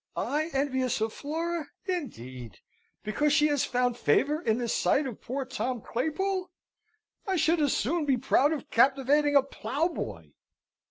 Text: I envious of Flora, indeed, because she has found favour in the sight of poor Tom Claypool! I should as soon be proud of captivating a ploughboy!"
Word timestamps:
I 0.15 0.49
envious 0.51 0.99
of 0.99 1.13
Flora, 1.13 1.67
indeed, 1.85 2.57
because 3.03 3.33
she 3.33 3.45
has 3.49 3.65
found 3.65 3.97
favour 3.97 4.41
in 4.41 4.57
the 4.57 4.67
sight 4.67 5.05
of 5.05 5.21
poor 5.21 5.45
Tom 5.45 5.79
Claypool! 5.79 6.49
I 7.27 7.35
should 7.35 7.61
as 7.61 7.77
soon 7.77 8.05
be 8.07 8.17
proud 8.17 8.51
of 8.51 8.71
captivating 8.71 9.35
a 9.35 9.43
ploughboy!" 9.43 10.31